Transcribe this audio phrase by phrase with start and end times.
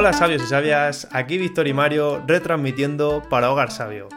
[0.00, 4.08] Hola sabios y sabias, aquí Víctor y Mario retransmitiendo para Hogar Sabio.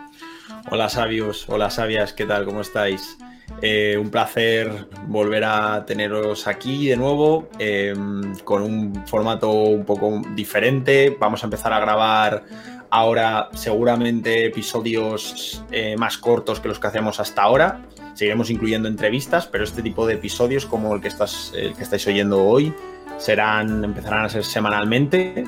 [0.72, 2.46] Hola sabios, hola sabias, ¿qué tal?
[2.46, 3.18] ¿Cómo estáis?
[3.62, 10.22] Eh, un placer volver a teneros aquí de nuevo em, con un formato un poco
[10.34, 11.18] diferente.
[11.20, 12.46] Vamos a empezar a grabar
[12.90, 17.82] ahora seguramente episodios eh, más cortos que los que hacemos hasta ahora.
[18.14, 22.42] Seguiremos incluyendo entrevistas, pero este tipo de episodios como el que, el que estáis oyendo
[22.42, 22.74] hoy
[23.18, 25.44] serán, empezarán a ser semanalmente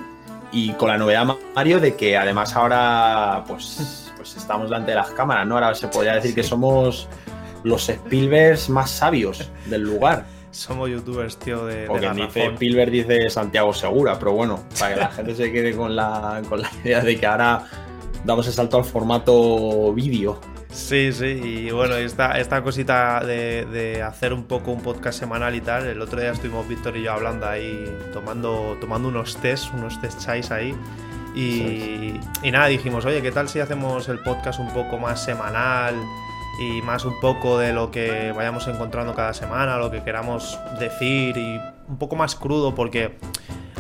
[0.55, 5.09] y con la novedad, Mario, de que además ahora pues, pues estamos delante de las
[5.09, 5.55] cámaras, ¿no?
[5.55, 7.09] Ahora se podría decir que somos
[7.63, 10.26] los Spielbergs más sabios del lugar.
[10.52, 15.10] Somos youtubers, tío, de, Porque dice Spielberg dice Santiago Segura, pero bueno, para que la
[15.10, 17.66] gente se quede con la, con la idea de que ahora
[18.24, 20.40] damos el salto al formato vídeo.
[20.75, 25.61] Sí, sí, y bueno, esta, esta cosita de, hacer un poco un podcast semanal y
[25.61, 30.01] tal, el otro día estuvimos Víctor y yo hablando ahí, tomando, tomando unos test, unos
[30.01, 30.76] test chais ahí,
[31.34, 35.95] y, y nada, dijimos, oye, ¿qué tal si hacemos el podcast un poco más semanal
[36.59, 41.37] y más un poco de lo que vayamos encontrando cada semana, lo que queramos decir
[41.37, 43.17] y un poco más crudo porque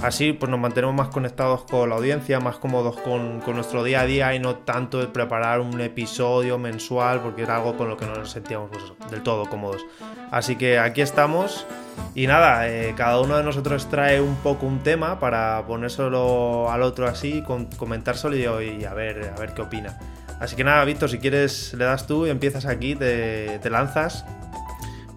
[0.05, 4.05] Así pues nos mantenemos más conectados con la audiencia, más cómodos con, nuestro día a
[4.05, 8.05] día y no tanto el preparar un episodio mensual porque era algo con lo que
[8.05, 9.83] no nos sentíamos pues del todo cómodos.
[10.29, 11.65] Así que aquí estamos
[12.13, 16.83] y nada, eh, cada uno de nosotros trae un poco un tema para ponérselo al
[16.83, 17.43] otro así,
[17.75, 19.97] comentárselo y, y a, ver, a ver qué opina.
[20.39, 24.23] Así que nada, Víctor, si quieres le das tú y empiezas aquí, te, te lanzas.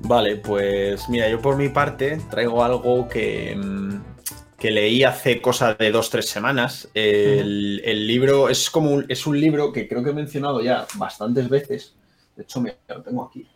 [0.00, 3.87] Vale, pues mira, yo por mi parte traigo algo que mm,
[4.58, 6.88] que leí hace cosa de dos, tres semanas.
[6.92, 11.48] El, libro es como un, es un libro que creo que he mencionado ya bastantes
[11.48, 11.94] veces.
[12.36, 13.46] De hecho, me, lo tengo aquí.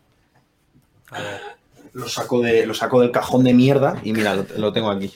[1.91, 5.13] Lo saco, de, lo saco del cajón de mierda y mira, lo, tengo aquí.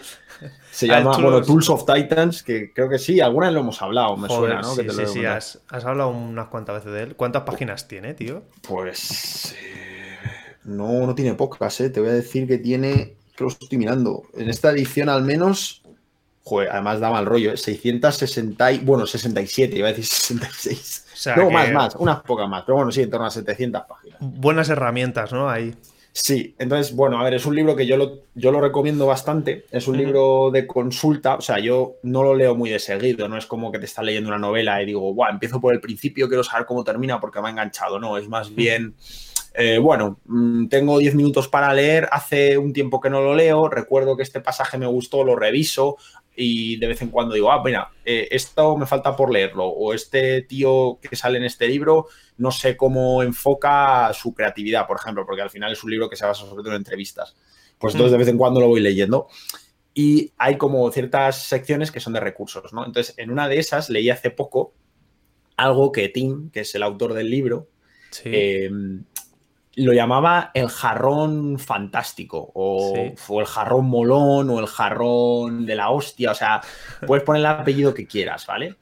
[0.69, 4.15] Se ah, llama, bueno, Tools of Titans, que creo que sí, algunas lo hemos hablado,
[4.15, 4.75] me suena, ¿no?
[4.75, 7.15] Sí, sí, sí, has, hablado unas cuantas veces de él.
[7.15, 8.43] ¿Cuántas páginas tiene, tío?
[8.61, 9.55] Pues...
[9.57, 10.17] Eh,
[10.65, 11.89] no, no tiene pocas, ¿eh?
[11.89, 14.23] Te voy a decir que tiene que lo estoy mirando.
[14.33, 15.83] En esta edición al menos,
[16.43, 18.81] joder, además da mal rollo, 660, ¿eh?
[18.83, 21.05] bueno, 67, iba a decir 66.
[21.13, 23.83] O sea no, más, más, unas pocas más, pero bueno, sí, en torno a 700
[23.87, 24.17] páginas.
[24.19, 25.49] Buenas herramientas, ¿no?
[25.49, 25.73] Ahí.
[26.11, 29.65] Sí, entonces, bueno, a ver, es un libro que yo lo, yo lo recomiendo bastante.
[29.69, 33.37] Es un libro de consulta, o sea, yo no lo leo muy de seguido, no
[33.37, 36.27] es como que te está leyendo una novela y digo, Buah, empiezo por el principio,
[36.27, 37.99] quiero saber cómo termina porque me ha enganchado.
[37.99, 38.95] No, es más bien.
[39.59, 43.67] Eh, bueno, mm, tengo 10 minutos para leer, hace un tiempo que no lo leo,
[43.69, 45.97] recuerdo que este pasaje me gustó, lo reviso
[46.35, 49.95] y de vez en cuando digo, ah, mira, eh, esto me falta por leerlo, o
[49.95, 52.05] este tío que sale en este libro,
[52.37, 56.15] no sé cómo enfoca su creatividad, por ejemplo, porque al final es un libro que
[56.15, 57.35] se basa sobre todo en entrevistas.
[57.79, 59.27] Pues entonces de vez en cuando lo voy leyendo.
[59.95, 62.85] Y hay como ciertas secciones que son de recursos, ¿no?
[62.85, 64.75] Entonces, en una de esas leí hace poco
[65.55, 67.69] algo que Tim, que es el autor del libro,
[68.23, 68.69] eh,
[69.77, 76.31] lo llamaba el jarrón fantástico o, el jarrón molón o el jarrón de la hostia.
[76.31, 76.61] O sea,
[77.05, 78.75] puedes poner el apellido que quieras, ¿vale?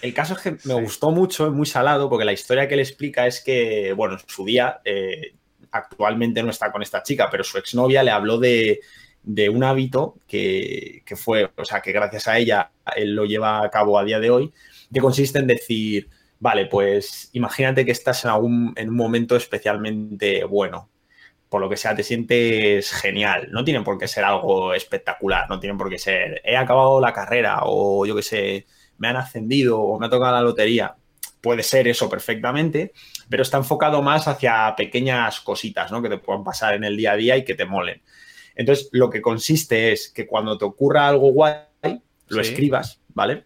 [0.00, 2.80] El caso es que me gustó mucho, es muy salado, porque la historia que él
[2.80, 5.34] explica es que, bueno, en su día, eh,
[5.70, 8.80] actualmente no está con esta chica, pero su exnovia le habló de,
[9.52, 13.68] un hábito que, que, fue, o sea, que gracias a ella él lo lleva a
[13.68, 14.50] cabo a día de hoy,
[14.90, 16.08] que consiste en decir,
[16.40, 20.90] Vale, pues imagínate que estás en, algún, en un momento especialmente bueno.
[21.48, 23.48] Por lo que sea, te sientes genial.
[23.50, 27.12] No tiene por qué ser algo espectacular, no tiene por qué ser, he acabado la
[27.12, 28.66] carrera o yo qué sé,
[28.98, 30.94] me han ascendido o me ha tocado la lotería.
[31.40, 32.92] Puede ser eso perfectamente,
[33.28, 36.02] pero está enfocado más hacia pequeñas cositas, ¿no?
[36.02, 38.02] Que te puedan pasar en el día a día y que te molen.
[38.54, 41.62] Entonces, lo que consiste es que cuando te ocurra algo guay,
[42.26, 43.44] lo escribas, ¿vale?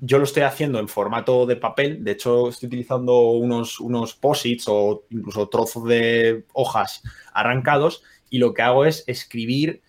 [0.00, 4.66] Yo lo estoy haciendo en formato de papel, de hecho estoy utilizando unos, unos posits
[4.68, 7.02] o incluso trozos de hojas
[7.32, 9.82] arrancados y lo que hago es escribir,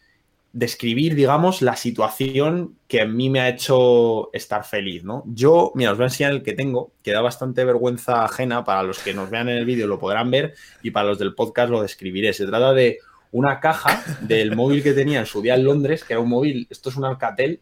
[0.51, 5.23] describir, digamos, la situación que a mí me ha hecho estar feliz, ¿no?
[5.27, 8.81] Yo, mira, os voy a enseñar el que tengo, que da bastante vergüenza ajena, para
[8.81, 11.69] los que nos vean en el vídeo lo podrán ver y para los del podcast
[11.69, 12.33] lo describiré.
[12.33, 12.99] Se trata de
[13.31, 16.65] una caja del móvil que tenía en su día en Londres, que era un móvil,
[16.69, 17.61] esto es un Alcatel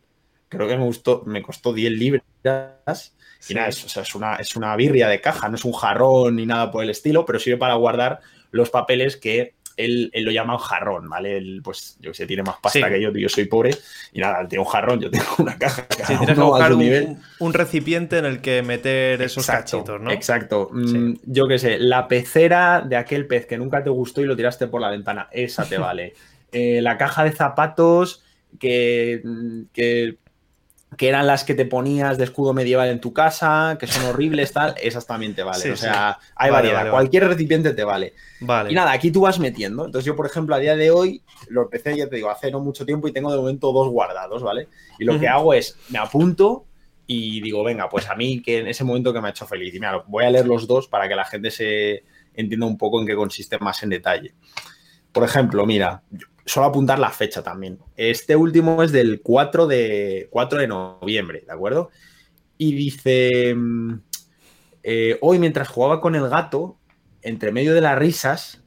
[0.49, 3.13] creo que me gustó, me costó 10 libras.
[3.49, 6.45] Y nada, es, es, una, es una birria de caja, no es un jarrón ni
[6.45, 8.19] nada por el estilo, pero sirve para guardar
[8.51, 11.37] los papeles que él, lo llama un jarrón, ¿vale?
[11.37, 13.75] Él, pues, yo sé, tiene más pasta que yo, yo soy pobre,
[14.11, 15.85] y nada, él tiene un jarrón, yo tengo una caja.
[15.89, 20.11] Sí, tienes que buscar un, un, recipiente en el que meter esos cachitos, ¿no?
[20.11, 20.69] Exacto.
[20.71, 24.35] Mm, yo qué sé, la pecera de aquel pez que nunca te gustó y lo
[24.35, 26.15] tiraste por la ventana, esa te vale.
[26.51, 28.23] Eh, la caja de zapatos
[28.59, 29.21] que,
[29.73, 30.17] que
[30.95, 34.53] que eran las que te ponías de escudo medieval en tu casa, que son horribles,
[34.53, 35.73] tal, esas también te valen.
[35.73, 36.89] o sea, hay variedad.
[36.89, 38.13] Cualquier recipiente te vale.
[38.39, 38.71] vale.
[38.71, 39.85] Y nada, aquí tú vas metiendo.
[39.85, 42.61] Entonces yo, por ejemplo, a día de hoy lo empecé, ya te digo, hace no
[42.61, 44.69] mucho tiempo y tengo de momento dos guardados, ¿vale?
[44.97, 46.65] Y lo que hago es, me apunto
[47.05, 49.73] y digo, venga, pues a mí que en ese momento que me ha hecho feliz.
[49.73, 52.03] Y mira, voy a leer los dos para que la gente se
[52.33, 54.35] entienda un poco en qué consiste más en detalle.
[55.11, 56.03] Por ejemplo, mira,
[56.47, 57.77] solo apuntar la fecha también.
[57.95, 61.91] Este último es del 4 de, 4 de noviembre, ¿de acuerdo?
[62.57, 63.99] Y dice, mm,
[64.83, 66.77] eh, hoy mientras jugaba con el gato,
[67.21, 68.63] entre medio de las risas,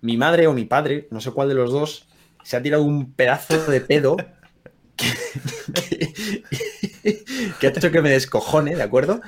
[0.00, 2.08] mi madre o mi padre, no sé cuál de los dos,
[2.42, 4.16] se ha tirado un pedazo de pedo
[4.96, 5.06] que,
[7.66, 9.20] ha hecho que me descojone, ¿de acuerdo?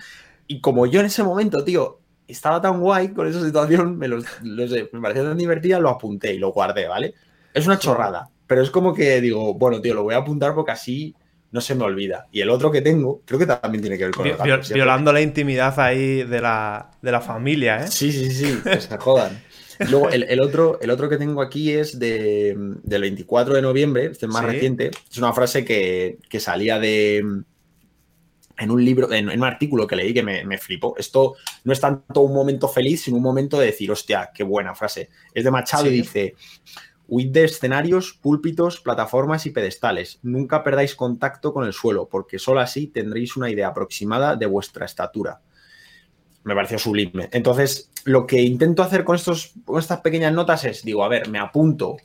[0.48, 5.00] Y como yo en ese momento, tío, estaba tan guay con esa situación, me, me
[5.00, 7.14] parecía tan divertida, lo apunté y lo guardé, ¿vale?
[7.54, 10.72] Es una chorrada, pero es como que digo, bueno, tío, lo voy a apuntar porque
[10.72, 11.14] así
[11.52, 12.28] no se me olvida.
[12.32, 15.12] Y el otro que tengo, creo que también tiene que ver con el gato, Violando
[15.12, 17.88] la intimidad ahí de la, de la familia, ¿eh?
[17.88, 19.38] Sí, sí, sí, que se jodan.
[19.90, 24.26] Luego, el, otro, el otro que tengo aquí es de, del 24 de noviembre, este
[24.26, 24.90] es más reciente.
[25.10, 27.18] Es una frase que, salía de.
[28.58, 30.94] En un libro, en, un artículo que leí que me, me flipó.
[30.96, 31.34] Esto
[31.64, 35.08] no es tanto un momento feliz, sino un momento de decir, hostia, qué buena frase.
[35.34, 36.34] Es de Machado y dice:
[37.12, 40.18] Huid de escenarios, púlpitos, plataformas y pedestales.
[40.22, 44.86] Nunca perdáis contacto con el suelo, porque solo así tendréis una idea aproximada de vuestra
[44.86, 45.42] estatura.
[46.44, 47.28] Me pareció sublime.
[47.32, 51.38] Entonces, lo que intento hacer con, estos, estas pequeñas notas es, digo, a ver, me
[51.38, 51.98] apunto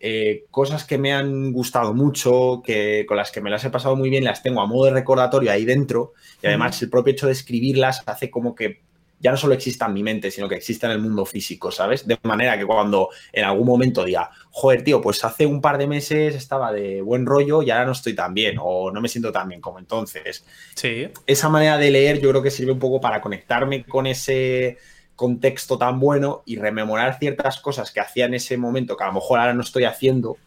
[0.00, 3.94] eh, cosas que me han gustado mucho, que, con las que me las he pasado
[3.94, 7.26] muy bien, las tengo a modo de recordatorio ahí dentro, y además el propio hecho
[7.26, 8.80] de escribirlas hace como que
[9.20, 12.06] ya no solo exista en mi mente, sino que exista en el mundo físico, ¿sabes?
[12.06, 15.86] De manera que cuando en algún momento diga, joder, tío, pues hace un par de
[15.86, 19.30] meses estaba de buen rollo y ahora no estoy tan bien o no me siento
[19.30, 20.44] tan bien como entonces.
[20.74, 21.08] Sí.
[21.26, 24.78] Esa manera de leer yo creo que sirve un poco para conectarme con ese
[25.16, 29.12] contexto tan bueno y rememorar ciertas cosas que hacía en ese momento que a lo
[29.12, 30.38] mejor ahora no estoy haciendo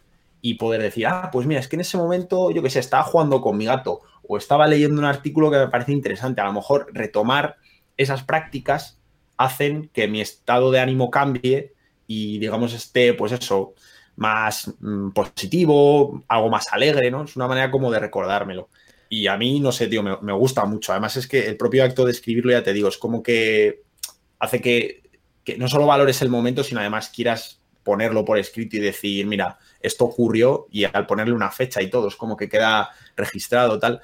[0.42, 3.04] y poder decir, ah, pues mira, es que en ese momento, yo que sé, estaba
[3.04, 6.54] jugando con mi gato o estaba leyendo un artículo que me parece interesante, a lo
[6.54, 7.58] mejor retomar
[7.98, 8.98] esas prácticas
[9.38, 11.74] hacen que mi estado de ánimo cambie
[12.08, 13.74] y, digamos, esté, pues eso,
[14.16, 17.24] más mm, positivo, algo más alegre, ¿no?
[17.24, 18.70] Es una manera como de recordármelo.
[19.10, 20.92] Y a mí, no sé, tío, me, gusta mucho.
[20.92, 23.84] Además es que el propio acto de escribirlo, ya te digo, es como que
[24.40, 25.04] hace que,
[25.44, 29.60] que no solo valores el momento, sino además quieras ponerlo por escrito y decir, mira,
[29.82, 34.02] esto ocurrió y al ponerle una fecha y todo, es como que queda registrado, tal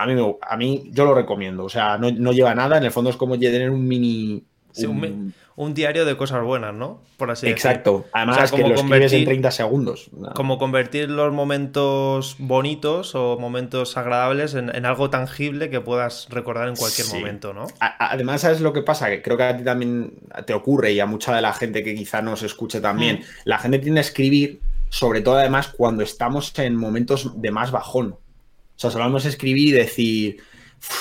[0.00, 1.64] a mí, a mí yo lo recomiendo.
[1.64, 2.78] O sea, no, lleva nada.
[2.78, 4.42] En el fondo es como tener un mini.
[5.56, 7.02] un, diario de cosas buenas, ¿no?
[7.18, 8.06] Por así Exacto.
[8.12, 10.10] Además, que lo escribes en 30 segundos.
[10.34, 16.76] Como convertir los momentos bonitos o momentos agradables en, algo tangible que puedas recordar en
[16.76, 17.66] cualquier momento, ¿no?
[17.78, 19.10] además, ¿sabes lo que pasa?
[19.10, 20.14] Que creo que a ti también
[20.46, 23.16] te ocurre y a mucha de la gente que quizá nos escuche también.
[23.16, 23.24] Mm.
[23.44, 28.16] La gente tiende a escribir, sobre todo además cuando estamos en momentos de más bajón.
[28.80, 30.42] O sea, solemos escribir y decir,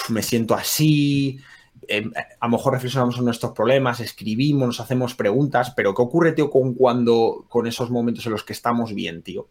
[0.10, 1.40] me siento así,
[1.88, 2.12] em,
[2.42, 6.50] a lo mejor reflexionamos en nuestros problemas, escribimos, nos hacemos preguntas, pero ¿qué ocurre, tío,
[6.50, 9.48] con cuando, con esos momentos en los que estamos bien, tío?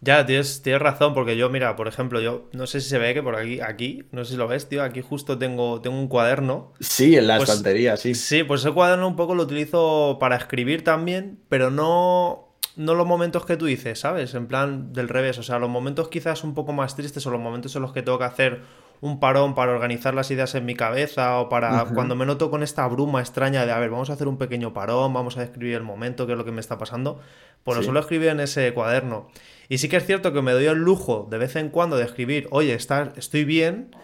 [0.00, 3.12] Ya, tienes, tienes razón, porque yo, mira, por ejemplo, yo no sé si se ve
[3.12, 6.08] que por aquí, aquí, no sé si lo ves, tío, aquí justo tengo, tengo un
[6.08, 6.72] cuaderno.
[6.80, 8.14] Sí, en la pues estantería, sí.
[8.14, 13.06] Sí, pues ese cuaderno un poco lo utilizo para escribir también, pero no, no los
[13.06, 14.34] momentos que tú dices, ¿sabes?
[14.34, 17.40] En plan del revés, o sea, los momentos quizás un poco más tristes o los
[17.40, 18.62] momentos en los que tengo que hacer
[19.00, 22.62] un parón para organizar las ideas en mi cabeza o para cuando me noto con
[22.62, 25.74] esta bruma extraña de, a ver, vamos a hacer un pequeño parón, vamos a describir
[25.74, 27.20] el momento, qué es lo que me está pasando,
[27.64, 29.28] pues lo suelo escribir en ese cuaderno.
[29.68, 32.04] Y sí que es cierto que me doy el lujo de vez en cuando de
[32.04, 33.94] escribir, oye, está, estoy bien,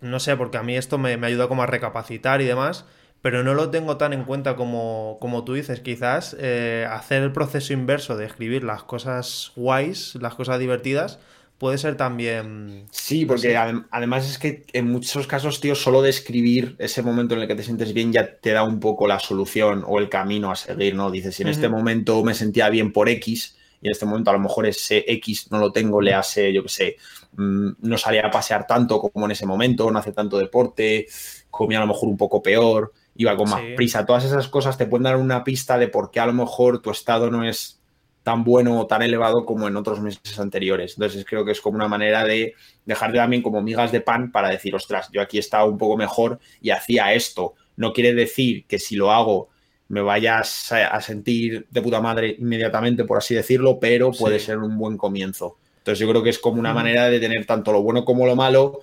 [0.00, 2.86] no sé, porque a mí esto me, me ayuda como a recapacitar y demás,
[3.22, 5.80] pero no lo tengo tan en cuenta como, como tú dices.
[5.80, 11.18] Quizás eh, hacer el proceso inverso de escribir las cosas guays, las cosas divertidas,
[11.58, 12.86] puede ser también...
[12.90, 17.42] Sí, porque además es que en muchos casos, tío, solo de escribir ese momento en
[17.42, 20.52] el que te sientes bien ya te da un poco la solución o el camino
[20.52, 21.10] a seguir, ¿no?
[21.10, 24.34] Dices, si en este momento me sentía bien por X y en este momento a
[24.34, 26.96] lo mejor ese X no lo tengo, le hace, yo qué sé,
[27.32, 31.06] mm, no salía a pasear tanto como en ese momento, no hace tanto deporte,
[31.50, 34.06] comía a lo mejor un poco peor iba con más prisa.
[34.06, 36.90] Todas esas cosas te pueden dar una pista de por qué a lo mejor tu
[36.90, 37.80] estado no es
[38.22, 40.94] tan bueno o tan elevado como en otros meses anteriores.
[40.96, 44.50] Entonces creo que es como una manera de dejarte también como migas de pan para
[44.50, 47.54] decir, ostras, yo aquí estaba un poco mejor y hacía esto.
[47.76, 49.48] No quiere decir que si lo hago
[49.88, 54.76] me vayas a sentir de puta madre inmediatamente, por así decirlo, pero puede ser un
[54.76, 55.56] buen comienzo.
[55.78, 58.36] Entonces yo creo que es como una manera de tener tanto lo bueno como lo
[58.36, 58.80] malo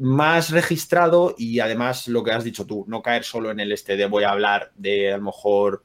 [0.00, 3.96] más registrado y además lo que has dicho tú, no caer solo en el este
[3.96, 5.82] de voy a hablar de a lo mejor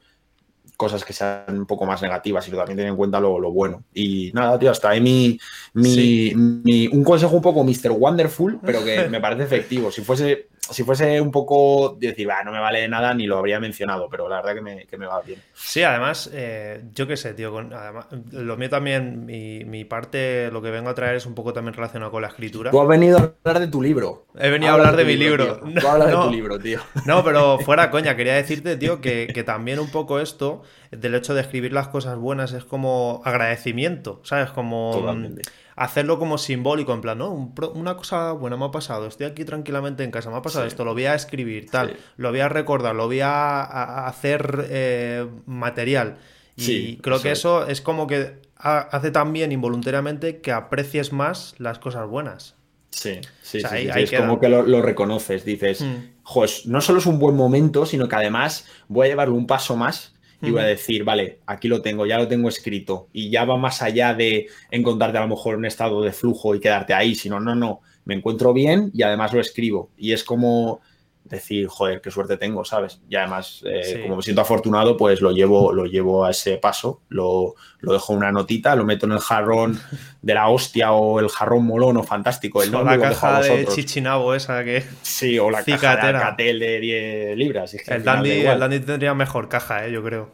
[0.76, 3.84] cosas que sean un poco más negativas, sino también tener en cuenta lo, bueno.
[3.94, 5.38] Y nada, tío, hasta ahí mi,
[5.74, 7.90] mi, un consejo un poco Mr.
[7.90, 9.90] Wonderful, pero que me parece efectivo.
[9.90, 13.60] Si fuese si fuese un poco decir, no me vale de nada, ni lo habría
[13.60, 14.54] mencionado, pero la verdad
[14.88, 15.40] que me, va bien.
[15.54, 20.62] Sí, además, eh, yo qué sé, tío, con, además, lo mío también, mi, parte, lo
[20.62, 22.70] que vengo a traer es un poco también relacionado con la escritura.
[22.70, 24.26] Tú has venido a hablar de tu libro.
[24.38, 25.60] He venido a hablar de, mi libro.
[25.60, 26.80] Tú hablas de tu libro, tío.
[27.04, 31.34] No, pero fuera coña, quería decirte, tío, que, que también un poco esto, del hecho
[31.34, 34.50] de escribir las cosas buenas, es como agradecimiento, ¿sabes?
[34.50, 34.92] Como...
[34.92, 35.42] Totalmente
[35.76, 37.52] hacerlo como simbólico, en plan, ¿no?
[37.74, 40.84] una cosa buena me ha pasado, estoy aquí tranquilamente en casa, me ha pasado esto,
[40.84, 46.16] lo voy a escribir, tal, lo voy a recordar, lo voy a, hacer eh, material.
[46.56, 52.08] Y creo que eso es como que hace también involuntariamente que aprecies más las cosas
[52.08, 52.54] buenas.
[52.88, 56.70] Sí, sí, sí, es como que lo, reconoces, dices, mm.
[56.70, 60.15] no solo es un buen momento, sino que además voy a llevarlo un paso más
[60.46, 63.56] y voy a decir, vale, aquí lo tengo, ya lo tengo escrito y ya va
[63.56, 67.14] más allá de encontrarte a lo mejor en un estado de flujo y quedarte ahí,
[67.14, 69.90] sino, no, no, me encuentro bien y además lo escribo.
[69.96, 70.80] Y es como
[71.28, 73.00] decir, joder, qué suerte tengo, ¿sabes?
[73.08, 77.02] Y además, eh, como me siento afortunado, pues lo llevo, lo llevo a ese paso,
[77.08, 79.80] lo, lo dejo una notita, lo meto en el jarrón
[80.22, 82.62] de la hostia o el jarrón molón o fantástico.
[82.62, 84.84] El o la caja de chichinabo esa que...
[85.02, 87.74] Sí, o la caja de Catel de 10 libras.
[87.74, 89.92] el, dandy, el, dandy, tendría mejor caja, ¿eh?
[89.92, 90.32] yo creo.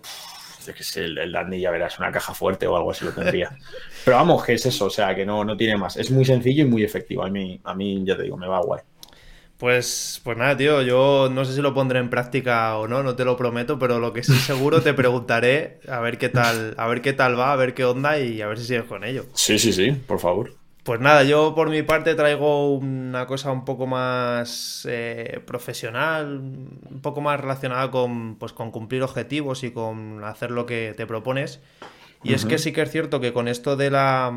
[0.69, 3.51] Es que el, el, Dandy ya verás una caja fuerte o algo así lo tendría.
[4.05, 5.97] Pero vamos, que es eso, o sea, que no, no tiene más.
[5.97, 7.25] Es muy sencillo y muy efectivo.
[7.25, 8.81] A mí, a mí, ya te digo, me va guay.
[9.63, 13.15] Pues, pues nada, tío, yo no sé si lo pondré en práctica o no, no
[13.15, 16.89] te lo prometo, pero lo que sí seguro te preguntaré a ver qué tal, a
[16.89, 19.25] ver qué tal va, a ver qué onda y a ver si sigues con ello.
[19.35, 20.53] Sí, sí, sí, por favor.
[20.83, 27.01] Pues nada, yo por mi parte traigo una cosa un poco más eh, profesional, un
[27.01, 31.61] poco más relacionada con, pues, con cumplir objetivos y con hacer lo que te propones.
[32.25, 34.33] Y es que sí que es cierto que con esto de la,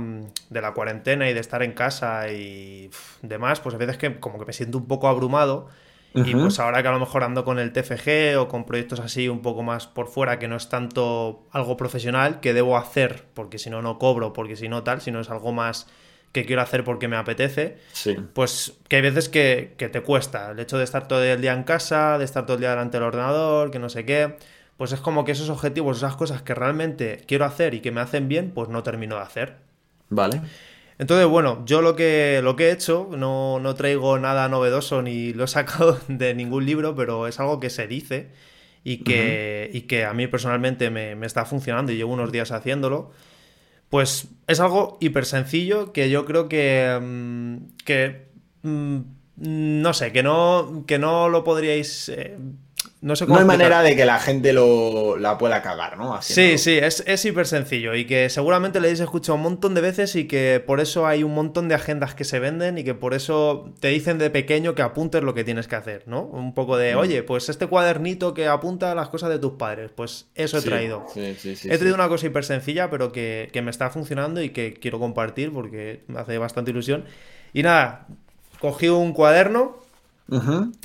[0.49, 2.89] de la cuarentena y de estar en casa y
[3.21, 5.67] demás, pues a veces que como que me siento un poco abrumado.
[6.13, 9.27] Y pues ahora que a lo mejor ando con el TFG o con proyectos así
[9.27, 13.57] un poco más por fuera, que no es tanto algo profesional que debo hacer, porque
[13.57, 15.87] si no, no cobro, porque si no tal, sino es algo más
[16.31, 18.15] que quiero hacer porque me apetece, sí.
[18.33, 20.51] pues que hay veces que, que, te cuesta.
[20.51, 22.97] El hecho de estar todo el día en casa, de estar todo el día delante
[22.97, 24.37] del ordenador, que no sé qué
[24.77, 28.01] pues es como que esos objetivos, esas cosas que realmente quiero hacer y que me
[28.01, 29.57] hacen bien, pues no termino de hacer.
[30.09, 30.41] Vale.
[30.97, 35.33] Entonces, bueno, yo lo que, lo que he hecho, no, no traigo nada novedoso ni
[35.33, 38.31] lo he sacado de ningún libro, pero es algo que se dice
[38.83, 43.11] y que, y que a mí personalmente me, está funcionando y llevo unos días haciéndolo.
[43.89, 46.99] Pues es algo hiper sencillo que yo creo que.
[47.01, 48.27] Mm, que
[48.63, 48.99] mm,
[49.37, 52.09] no sé, que no, que no lo podríais
[53.05, 56.19] no, hay manera de que la gente lo, la pueda cagar, ¿no?
[56.23, 59.81] Sí, sí, es, es hiper sencillo y que seguramente le habéis escuchado un montón de
[59.81, 62.95] veces y que por eso hay un montón de agendas que se venden y que
[62.95, 66.23] por eso te dicen de pequeño que apuntes lo que tienes que hacer, ¿no?
[66.23, 66.97] Un poco de, mm.
[66.97, 71.05] oye, pues este cuadernito que apunta las cosas de tus padres, pues eso he traído.
[71.13, 74.41] Sí, sí, sí, he traído una cosa hiper sencilla, pero que, que me está funcionando
[74.41, 77.05] y que quiero compartir porque me hace bastante ilusión.
[77.53, 78.07] Y nada,
[78.59, 79.84] cogí un cuaderno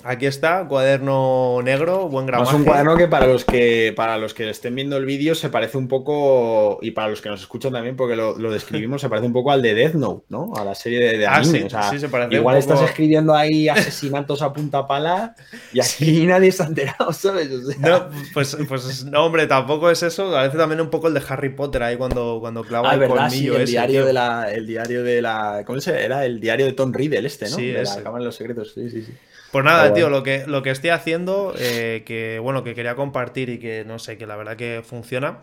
[0.05, 2.51] Aquí está, cuaderno negro, buen gramaje.
[2.51, 5.49] Es un cuaderno que para los que para los que estén viendo el vídeo se
[5.49, 9.27] parece un poco, y para los que nos escuchan también, porque lo, describimos, se parece
[9.27, 10.53] un poco al de Death Note, ¿no?
[10.57, 11.71] A la serie de, ah, anime.
[11.71, 15.35] se parece igual estás escribiendo ahí asesinatos a punta pala
[15.73, 17.49] y aquí nadie se ha enterado, ¿sabes?
[17.79, 20.37] no, pues, pues no, hombre, tampoco es eso.
[20.37, 23.09] A veces también un poco el de Harry Potter ahí cuando, cuando clava ah, el
[23.09, 23.57] colmillo.
[23.57, 25.63] el, diario de la, el diario de la.
[25.67, 27.57] ¿Cómo se Era el diario de Tom Riddle, este, ¿no?
[27.57, 28.73] Sí, de la Cámara de los Secretos.
[28.75, 29.13] Sí, sí, sí.
[29.51, 33.49] Pues nada, tío, lo que, lo que estoy haciendo, eh, que bueno, que quería compartir
[33.49, 35.41] y que no sé, que la verdad que funciona.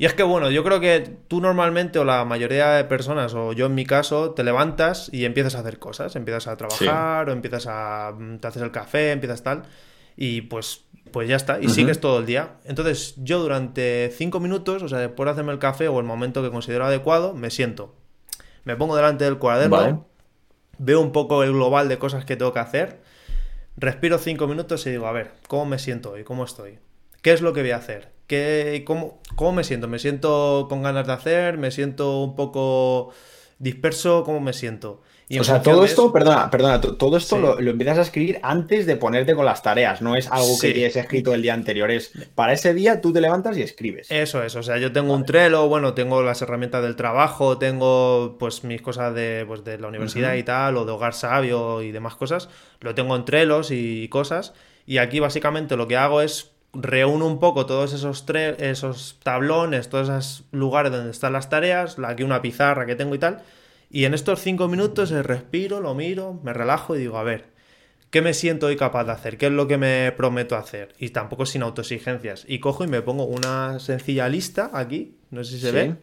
[0.00, 3.52] Y es que bueno, yo creo que tú normalmente o la mayoría de personas, o
[3.52, 7.32] yo en mi caso, te levantas y empiezas a hacer cosas, empiezas a trabajar o
[7.32, 8.14] empiezas a...
[8.40, 9.64] te haces el café, empiezas tal,
[10.16, 12.58] y pues, pues ya está, y sigues todo el día.
[12.64, 16.40] Entonces yo durante cinco minutos, o sea, después de hacerme el café o el momento
[16.40, 17.96] que considero adecuado, me siento.
[18.62, 20.06] Me pongo delante del cuaderno,
[20.78, 23.07] veo un poco el global de cosas que tengo que hacer
[23.78, 26.24] respiro cinco minutos y digo, a ver, ¿cómo me siento hoy?
[26.24, 26.78] ¿Cómo estoy?
[27.22, 28.12] ¿Qué es lo que voy a hacer?
[28.26, 29.88] ¿Qué, cómo, ¿Cómo me siento?
[29.88, 31.58] ¿Me siento con ganas de hacer?
[31.58, 33.12] ¿Me siento un poco
[33.58, 35.02] disperso, ¿cómo me siento?
[35.38, 39.34] O sea, todo esto, perdona, perdona, todo esto lo, empiezas a escribir antes de ponerte
[39.34, 42.72] con las tareas, no es algo que tienes escrito el día anterior, es para ese
[42.72, 44.10] día tú te levantas y escribes.
[44.10, 48.36] Eso es, o sea, yo tengo un Trello, bueno, tengo las herramientas del trabajo, tengo
[48.38, 51.92] pues mis cosas de, pues, de la universidad y tal, o de hogar sabio y
[51.92, 52.48] demás cosas,
[52.80, 54.54] lo tengo en Trellos y cosas,
[54.86, 58.24] y aquí básicamente lo que hago es reúno un poco todos esos,
[58.58, 63.18] esos tablones, todos esos lugares donde están las tareas, aquí una pizarra que tengo y
[63.18, 63.42] tal,
[63.90, 67.46] y en estos cinco minutos respiro, lo miro, me relajo y digo, a ver,
[68.10, 69.38] ¿qué me siento hoy capaz de hacer?
[69.38, 70.94] ¿Qué es lo que me prometo hacer?
[70.98, 72.44] Y tampoco sin autoexigencias.
[72.46, 75.94] Y cojo y me pongo una sencilla lista aquí, no sé si se ve,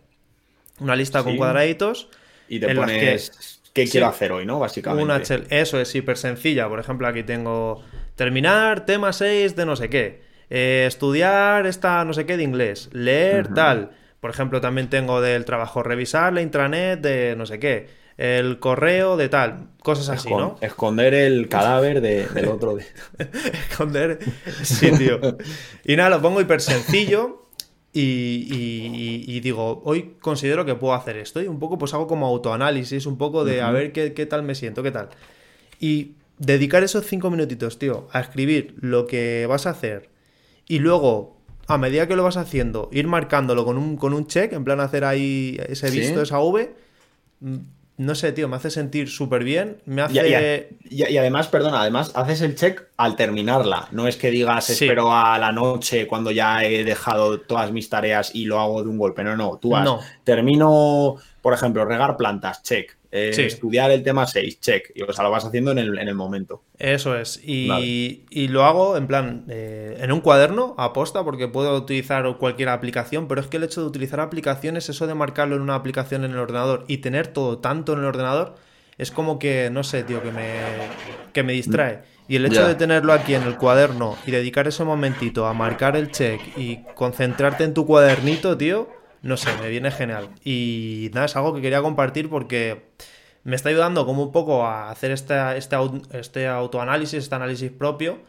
[0.79, 2.09] una lista con cuadraditos.
[2.47, 4.59] Y te pones qué quiero hacer hoy, ¿no?
[4.59, 5.03] Básicamente.
[5.03, 6.67] Una eso es hiper sencilla.
[6.67, 7.83] Por ejemplo, aquí tengo
[8.15, 10.23] terminar tema 6 de no sé qué.
[10.49, 12.89] Eh, estudiar esta no sé qué de inglés.
[12.93, 13.91] Leer tal
[14.25, 19.17] por ejemplo, también tengo del trabajo revisar la intranet de no sé qué, el correo
[19.17, 20.57] de tal, cosas así, ¿no?
[20.61, 22.75] Esconder el cadáver del otro.
[23.69, 24.17] Esconder,
[24.63, 25.19] sí, tío.
[25.85, 27.49] Y nada, lo pongo hiper sencillo
[27.93, 33.05] y, digo, hoy considero que puedo hacer esto y un poco pues hago como autoanálisis,
[33.05, 35.09] un poco de a ver qué, qué tal me siento, qué tal.
[35.79, 40.09] Y dedicar esos cinco minutitos, tío, a escribir lo que vas a hacer
[40.67, 41.34] y luego
[41.67, 44.79] a medida que lo vas haciendo, ir marcándolo con un, con un check, en plan
[44.79, 46.75] hacer ahí ese visto, esa V,
[47.39, 47.57] mm,
[47.97, 49.77] no sé, tío, me hace sentir súper bien.
[49.85, 50.69] Me hace.
[50.89, 53.87] Y, además, perdona, además haces el check al terminarla.
[53.91, 58.35] No es que digas espero a la noche cuando ya he dejado todas mis tareas
[58.35, 59.23] y lo hago de un golpe.
[59.23, 59.57] No, no.
[59.61, 59.89] Tú has,
[60.25, 62.97] termino, por ejemplo, regar plantas, check.
[63.17, 64.91] Eh, estudiar el tema 6, check.
[64.93, 66.63] Y o sea, lo vas haciendo en el, en el momento.
[66.77, 67.39] Eso es.
[67.41, 73.29] Y, lo hago en plan, eh, en un cuaderno, aposta, porque puedo utilizar cualquier aplicación,
[73.29, 76.31] pero es que el hecho de utilizar aplicaciones, eso de marcarlo en una aplicación en
[76.31, 78.55] el ordenador y tener todo tanto en el ordenador,
[78.97, 80.59] es como que, no sé, tío, que me,
[81.31, 82.01] que me distrae.
[82.27, 85.95] Y el hecho de tenerlo aquí en el cuaderno y dedicar ese momentito a marcar
[85.95, 88.89] el check y concentrarte en tu cuadernito, tío,
[89.25, 90.29] no sé, me viene genial.
[90.43, 92.91] Y nada, es algo que quería compartir porque
[93.43, 95.75] me está ayudando como un poco a hacer este, este,
[96.11, 98.19] este autoanálisis, este análisis propio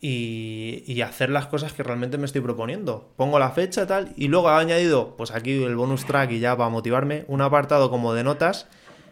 [0.00, 3.12] y, hacer las cosas que realmente me estoy proponiendo.
[3.16, 6.38] Pongo la fecha y tal, y luego he añadido, pues aquí el bonus track y
[6.38, 8.68] ya para motivarme, un apartado como de notas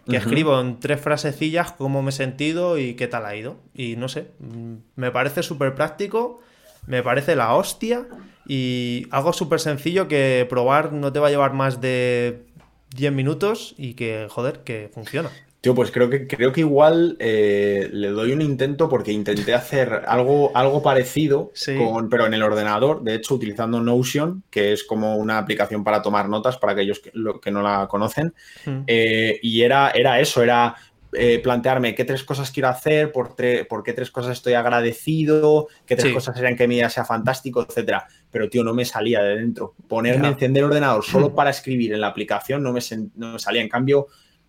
[0.09, 3.59] que escribo en tres frasecillas cómo me he sentido y qué tal ha ido.
[3.75, 6.40] Y no sé, mm, me parece súper práctico,
[6.87, 8.07] me parece la hostia
[8.48, 12.42] y algo súper sencillo que probar no te va a llevar más de
[12.96, 15.30] 10 minutos y que, joder, que funciona.
[15.61, 20.04] Tío, pues creo que, creo que igual eh, le doy un intento porque intenté hacer
[20.06, 25.16] algo, algo parecido, con, pero en el ordenador, de hecho utilizando Notion, que es como
[25.16, 27.11] una aplicación para tomar notas para aquellos que,
[27.42, 28.32] que no la conocen.
[28.64, 28.82] Hmm.
[28.87, 30.76] Eh, y era, era eso, era
[31.18, 33.35] eh, plantearme qué tres cosas quiero hacer, por,
[33.68, 37.64] por, qué tres cosas estoy agradecido, qué tres cosas serían que mi día sea fantástico,
[37.66, 38.07] etcétera.
[38.31, 39.74] Pero, tío, no me salía de dentro.
[39.88, 42.81] Ponerme a encender el ordenador solo para escribir en la aplicación no me,
[43.16, 43.62] no me salía.
[43.62, 44.09] En cambio,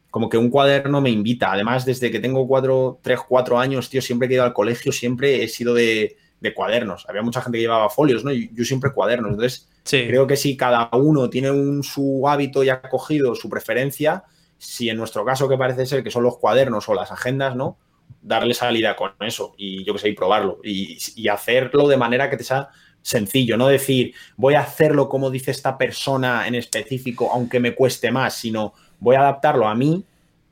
[0.09, 1.51] como que un cuaderno me invita.
[1.51, 4.91] Además, desde que tengo cuatro, tres, cuatro años, tío, siempre que he ido al colegio,
[4.91, 6.17] siempre he sido de,
[6.55, 7.05] cuadernos.
[7.07, 8.31] Había mucha gente que llevaba folios, ¿no?
[8.31, 9.31] Yo, yo siempre cuadernos.
[9.31, 14.23] Entonces, creo que si cada uno tiene un, su hábito ya cogido, su preferencia,
[14.57, 17.77] si en nuestro caso, que parece ser que son los cuadernos o las agendas, ¿no?
[18.21, 22.37] Darle salida con eso y yo que sé, y probarlo y, hacerlo de manera que
[22.37, 22.69] te sea
[23.01, 28.11] sencillo, no decir voy a hacerlo como dice esta persona en específico, aunque me cueste
[28.11, 30.03] más, sino voy a adaptarlo a mí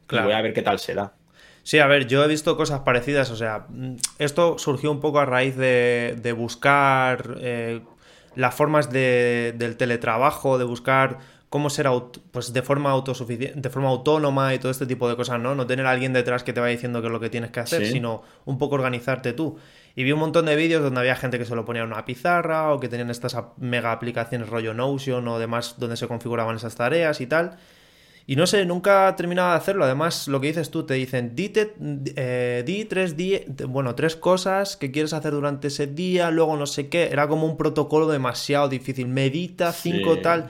[0.09, 1.13] y voy a ver qué tal se da.
[1.63, 3.65] Sí, a ver, yo he visto cosas parecidas, o sea,
[4.19, 7.81] esto surgió un poco a raíz de, buscar eh,
[8.35, 11.17] las formas del teletrabajo, de buscar
[11.55, 11.87] cómo ser
[12.31, 15.55] pues de forma autosuficiente, de forma autónoma y todo este tipo de cosas, ¿no?
[15.55, 17.61] No tener a alguien detrás que te vaya diciendo qué es lo que tienes que
[17.61, 19.55] hacer, sino un poco organizarte tú.
[19.95, 22.03] Y vi un montón de vídeos donde había gente que se lo ponía en una
[22.03, 26.75] pizarra o que tenían estas mega aplicaciones rollo Notion o demás donde se configuraban esas
[26.75, 27.55] tareas y tal.
[28.27, 29.85] Y no sé, nunca terminaba de hacerlo.
[29.85, 31.53] Además, lo que dices tú, te dicen, di,
[32.17, 33.15] eh, di tres,
[33.65, 37.07] bueno, tres cosas que quieres hacer durante ese día, luego no sé qué.
[37.13, 39.07] Era como un protocolo demasiado difícil.
[39.07, 40.49] Medita, cinco, tal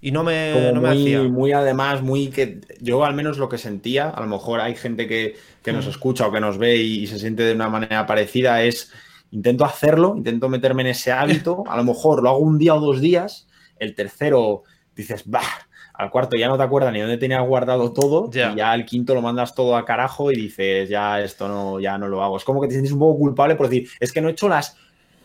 [0.00, 1.22] y no me, no muy, hacía.
[1.22, 5.06] Muy además, muy que yo al menos lo que sentía, a lo mejor hay gente
[5.06, 5.36] que,
[5.72, 5.90] nos mm.
[5.90, 8.92] escucha o que nos ve y, se siente de una manera parecida, es
[9.30, 12.80] intento hacerlo, intento meterme en ese hábito, a lo mejor lo hago un día o
[12.80, 13.46] dos días,
[13.78, 14.62] el tercero
[14.96, 15.42] dices, bah,
[15.94, 19.14] al cuarto ya no te acuerdas ni dónde tenías guardado todo y ya al quinto
[19.14, 22.38] lo mandas todo a carajo y dices, ya esto no, ya no lo hago.
[22.38, 24.48] Es como que te sientes un poco culpable por decir, es que no he hecho
[24.48, 24.78] las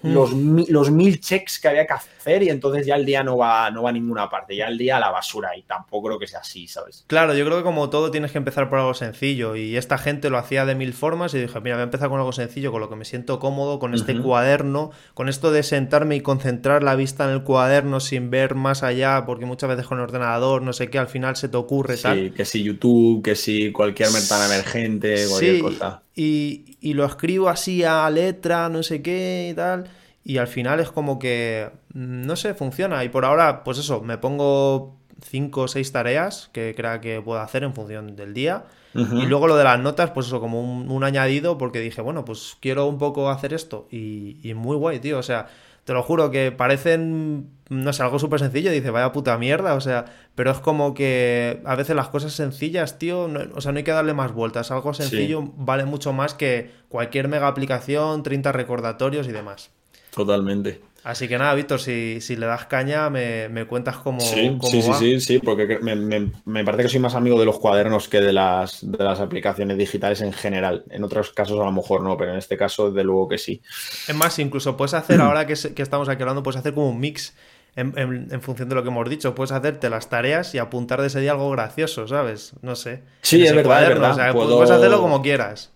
[0.05, 0.13] mm.
[0.13, 0.31] los,
[0.69, 3.83] los mil checks que había que hacer y entonces ya el día no va, no
[3.83, 6.39] va a ninguna parte, ya el día a la basura y tampoco creo que sea
[6.39, 7.03] así, ¿sabes?
[7.07, 10.29] Claro, yo creo que como todo tienes que empezar por algo sencillo y esta gente
[10.29, 12.81] lo hacía de mil formas y dije, mira, voy a empezar con algo sencillo, con
[12.81, 16.95] lo que me siento cómodo, con este cuaderno, con esto de sentarme y concentrar la
[16.95, 20.73] vista en el cuaderno sin ver más allá, porque muchas veces con el ordenador, no
[20.73, 24.45] sé qué, al final se te ocurre sí, que si YouTube, que si cualquier ventana
[24.45, 26.04] emergente, cualquier cosa.
[26.15, 29.89] Y, y lo escribo así a letra, no sé qué y tal.
[30.23, 33.03] Y al final es como que, no sé, funciona.
[33.03, 37.39] Y por ahora, pues eso, me pongo cinco o seis tareas que crea que puedo
[37.39, 38.65] hacer en función del día.
[38.95, 42.55] Y luego lo de las notas, pues eso, como un, añadido, porque dije, bueno, pues
[42.61, 43.87] quiero un poco hacer esto.
[43.91, 45.19] Y, y muy guay, tío.
[45.19, 45.47] O sea,
[45.85, 49.81] te lo juro que parecen, no sé, algo súper sencillo, dice, vaya puta mierda, o
[49.81, 53.83] sea, pero es como que a veces las cosas sencillas, tío, o sea, no hay
[53.83, 59.27] que darle más vueltas, algo sencillo vale mucho más que cualquier mega aplicación, 30 recordatorios
[59.27, 59.69] y demás.
[60.09, 60.81] Totalmente.
[61.05, 64.19] Así que nada, Víctor, si, le das caña, me, cuentas cómo.
[64.21, 68.21] Sí, sí, sí, sí, porque me, parece que soy más amigo de los cuadernos que
[68.21, 70.83] de las, de las aplicaciones digitales en general.
[70.89, 73.61] En otros casos a lo mejor no, pero en este caso, de luego que sí.
[74.07, 77.35] Es más, incluso puedes hacer, ahora que, estamos aquí hablando, puedes hacer como un mix.
[77.75, 81.19] En, función de lo que hemos dicho, puedes hacerte las tareas y apuntar de ese
[81.19, 82.53] día algo gracioso, ¿sabes?
[82.63, 83.03] No sé.
[83.21, 85.74] Sí, es verdad, O sea, puedes hacerlo como quieras.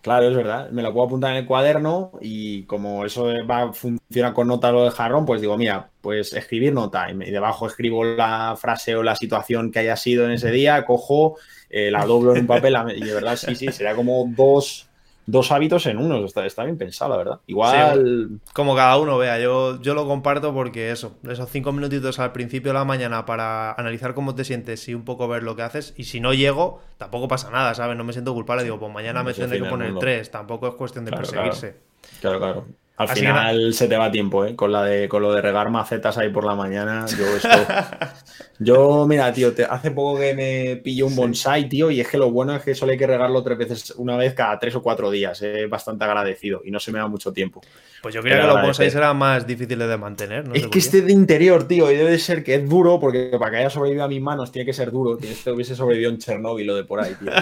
[0.00, 0.70] Claro, es verdad.
[0.70, 4.70] Me lo puedo apuntar en el cuaderno y como eso va a funcionar con nota
[4.70, 9.02] lo de jarrón, pues digo, mira, pues escribir nota y debajo escribo la frase o
[9.02, 11.36] la situación que haya sido en ese día, cojo,
[11.68, 14.88] eh, la doblo en un papel y de verdad sí, sí, sería como dos
[15.28, 16.24] dos hábitos en uno.
[16.24, 17.40] Está, bien pensado, verdad.
[17.46, 18.40] Igual.
[18.54, 22.72] como cada uno vea, yo, yo lo comparto porque eso, esos cinco minutitos al principio
[22.72, 25.92] de la mañana para analizar cómo te sientes y un poco ver lo que haces.
[25.98, 27.96] Y si no llego, tampoco pasa nada, ¿sabes?
[27.96, 28.64] No me siento culpable.
[28.64, 30.30] Digo, pues mañana me tendré que poner tres.
[30.30, 31.76] Tampoco es cuestión de perseguirse.
[32.20, 32.38] claro.
[32.38, 32.66] claro.
[32.98, 34.56] Al final se te va tiempo, ¿eh?
[34.56, 37.06] Con, la de, con lo de regar macetas ahí por la mañana.
[37.06, 37.48] Yo, esto...
[38.58, 39.64] yo mira, tío, te...
[39.64, 42.74] hace poco que me pillé un bonsai, tío, y es que lo bueno es que
[42.74, 45.40] solo hay que regarlo tres veces, una vez cada tres o cuatro días.
[45.42, 47.60] Es bastante agradecido y no se me da mucho tiempo.
[48.02, 50.48] Pues yo creía que los bonsais eran más difíciles de mantener.
[50.48, 53.52] No es que este de interior, tío, y debe ser que es duro, porque para
[53.52, 55.16] que haya sobrevivido a mis manos tiene que ser duro.
[55.16, 57.30] Que este hubiese sobrevivido en Chernobyl o de por ahí, tío.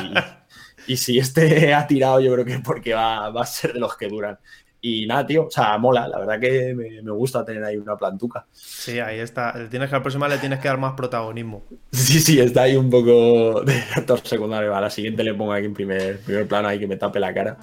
[0.89, 3.97] Y, si este ha tirado, yo creo que porque va, va a ser de los
[3.97, 4.39] que duran.
[4.81, 8.47] Y nada, tío, o sea, mola, la verdad que me, gusta tener ahí una plantuca.
[8.53, 9.69] Sí, ahí está.
[9.69, 11.65] Tienes que al próximo le tienes que dar más protagonismo.
[11.91, 14.77] Sí, sí, está ahí un poco de actor secundario.
[14.77, 17.33] A la siguiente le pongo aquí en primer, primer plano ahí que me tape la
[17.33, 17.57] cara.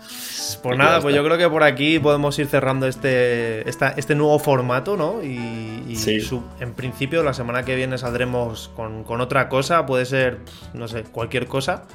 [0.64, 4.98] Pues nada, pues yo creo que por aquí podemos ir cerrando este, este nuevo formato,
[4.98, 5.24] ¿no?
[5.24, 5.96] Y,
[6.60, 10.40] en principio la semana que viene saldremos con, con otra cosa, puede ser,
[10.74, 11.86] no sé, cualquier cosa.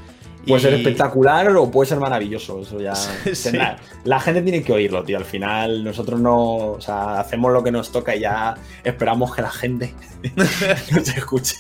[0.49, 2.61] Puede ser espectacular o puede ser maravilloso.
[2.61, 2.95] Eso ya.
[4.05, 5.19] La, gente tiene que oírlo, tío.
[5.19, 6.57] Al final, nosotros no.
[6.73, 9.95] O sea, hacemos lo que nos toca y ya esperamos que la gente
[10.93, 11.57] nos escuche.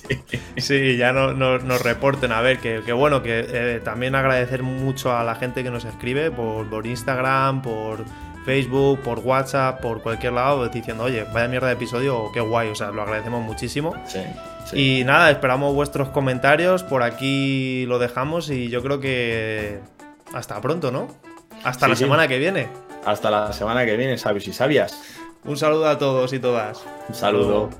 [0.56, 2.32] Sí, ya no, nos reporten.
[2.32, 6.30] A ver, que, bueno, que eh, también agradecer mucho a la gente que nos escribe
[6.30, 8.04] por, por Instagram, por
[8.44, 12.70] Facebook, por WhatsApp, por cualquier lado, diciendo, oye, vaya mierda de episodio, qué guay.
[12.70, 13.94] O sea, lo agradecemos muchísimo.
[14.06, 14.20] Sí.
[14.72, 16.82] Y nada, esperamos vuestros comentarios.
[16.82, 19.80] Por aquí lo dejamos y yo creo que
[20.32, 21.08] hasta pronto, ¿no?
[21.64, 22.68] Hasta la semana que viene.
[23.04, 25.00] Hasta la semana que viene, sabios y sabias.
[25.44, 26.82] Un saludo a todos y todas.
[27.08, 27.70] Un saludo.